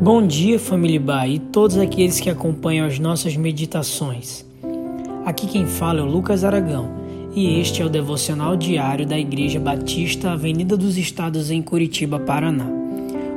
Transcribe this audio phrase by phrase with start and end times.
[0.00, 4.44] Bom dia, família Bai e todos aqueles que acompanham as nossas meditações.
[5.24, 6.90] Aqui quem fala é o Lucas Aragão
[7.34, 12.66] e este é o devocional diário da Igreja Batista Avenida dos Estados em Curitiba, Paraná.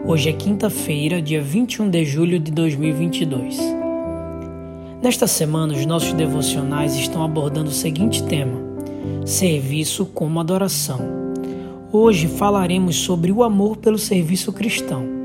[0.05, 3.57] Hoje é quinta-feira, dia 21 de julho de 2022.
[5.01, 8.59] Nesta semana, os nossos devocionais estão abordando o seguinte tema:
[9.25, 10.99] Serviço como adoração.
[11.89, 15.18] Hoje falaremos sobre o amor pelo serviço cristão.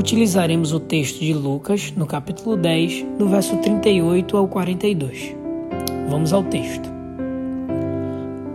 [0.00, 5.36] Utilizaremos o texto de Lucas, no capítulo 10, do verso 38 ao 42.
[6.08, 6.90] Vamos ao texto.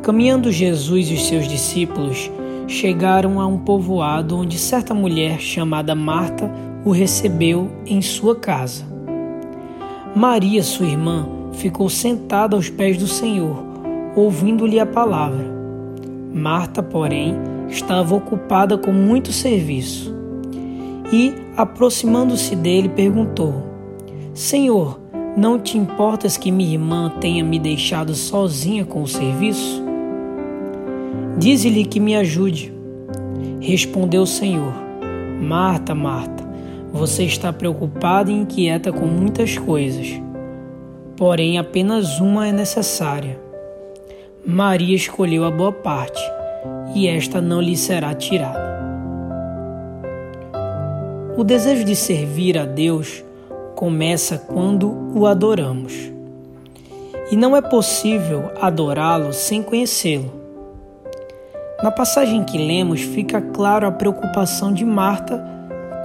[0.02, 2.32] Caminhando Jesus e os seus discípulos
[2.68, 6.52] chegaram a um povoado onde certa mulher chamada Marta
[6.84, 8.84] o recebeu em sua casa.
[10.16, 13.64] Maria, sua irmã, ficou sentada aos pés do Senhor,
[14.16, 15.46] ouvindo-lhe a palavra.
[16.34, 17.36] Marta, porém,
[17.70, 20.15] estava ocupada com muito serviço
[21.16, 23.64] e, aproximando-se dele, perguntou:
[24.34, 25.00] Senhor,
[25.38, 29.82] não te importas que minha irmã tenha me deixado sozinha com o serviço?
[31.38, 32.74] Dize-lhe que me ajude.
[33.62, 34.74] Respondeu o Senhor:
[35.42, 36.44] Marta, Marta,
[36.92, 40.22] você está preocupada e inquieta com muitas coisas,
[41.16, 43.40] porém apenas uma é necessária.
[44.46, 46.22] Maria escolheu a boa parte,
[46.94, 48.65] e esta não lhe será tirada.
[51.38, 53.22] O desejo de servir a Deus
[53.76, 55.94] começa quando o adoramos.
[57.30, 60.32] E não é possível adorá-lo sem conhecê-lo.
[61.84, 65.44] Na passagem que lemos, fica claro a preocupação de Marta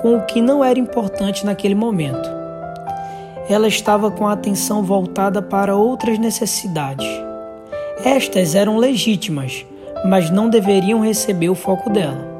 [0.03, 2.28] com o que não era importante naquele momento.
[3.48, 7.06] Ela estava com a atenção voltada para outras necessidades.
[8.05, 9.64] Estas eram legítimas,
[10.05, 12.39] mas não deveriam receber o foco dela.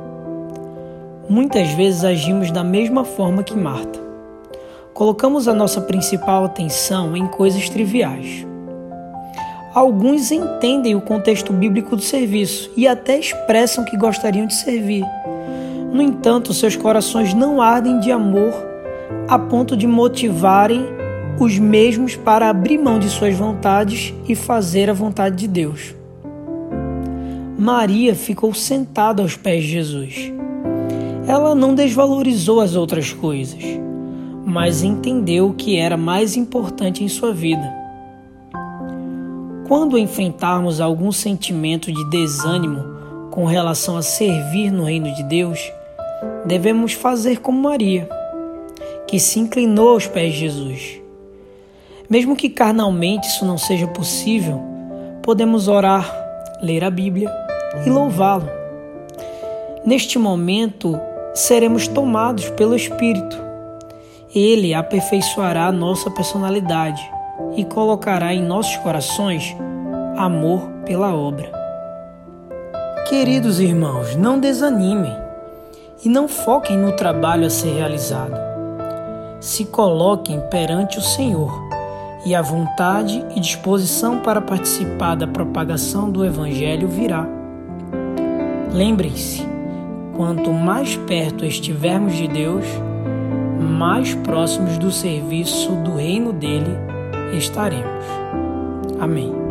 [1.31, 4.01] Muitas vezes agimos da mesma forma que Marta.
[4.93, 8.45] Colocamos a nossa principal atenção em coisas triviais.
[9.73, 15.05] Alguns entendem o contexto bíblico do serviço e até expressam que gostariam de servir.
[15.93, 18.53] No entanto, seus corações não ardem de amor
[19.29, 20.85] a ponto de motivarem
[21.39, 25.95] os mesmos para abrir mão de suas vontades e fazer a vontade de Deus.
[27.57, 30.41] Maria ficou sentada aos pés de Jesus
[31.31, 33.63] ela não desvalorizou as outras coisas,
[34.45, 37.73] mas entendeu o que era mais importante em sua vida.
[39.69, 42.83] Quando enfrentarmos algum sentimento de desânimo
[43.31, 45.61] com relação a servir no reino de Deus,
[46.45, 48.09] devemos fazer como Maria,
[49.07, 51.01] que se inclinou aos pés de Jesus.
[52.09, 54.61] Mesmo que carnalmente isso não seja possível,
[55.23, 56.13] podemos orar,
[56.61, 57.31] ler a Bíblia
[57.87, 58.49] e louvá-lo.
[59.87, 61.01] Neste momento,
[61.35, 63.39] seremos tomados pelo Espírito.
[64.35, 67.03] Ele aperfeiçoará nossa personalidade
[67.57, 69.57] e colocará em nossos corações
[70.17, 71.51] amor pela obra.
[73.09, 75.17] Queridos irmãos, não desanimem
[76.05, 78.39] e não foquem no trabalho a ser realizado.
[79.41, 81.53] Se coloquem perante o Senhor
[82.25, 87.27] e a vontade e disposição para participar da propagação do Evangelho virá.
[88.73, 89.50] Lembrem-se,
[90.21, 92.67] quanto mais perto estivermos de Deus,
[93.59, 96.77] mais próximos do serviço do reino dele
[97.39, 98.05] estaremos.
[99.01, 99.50] Amém.